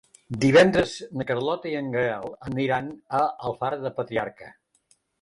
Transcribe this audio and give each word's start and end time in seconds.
Divendres 0.45 0.93
na 1.19 1.27
Carlota 1.33 1.71
i 1.73 1.75
en 1.83 1.93
Gaël 1.97 2.27
aniran 2.49 2.91
a 3.21 3.23
Alfara 3.51 3.83
del 3.87 3.99
Patriarca. 4.03 4.55